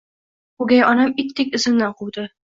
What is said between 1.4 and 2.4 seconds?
izimdan quvdi